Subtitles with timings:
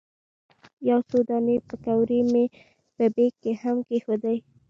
[0.89, 2.45] یو څو دانې پیکورې مې
[2.95, 4.37] په بیک کې هم کېښودې.